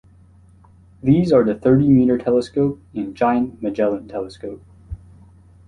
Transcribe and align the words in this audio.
These 1.03 1.31
are 1.31 1.43
the 1.43 1.53
Thirty 1.53 1.87
Meter 1.87 2.17
Telescope 2.17 2.81
and 2.95 3.13
Giant 3.15 3.61
Magellan 3.61 4.07
Telescope. 4.07 4.63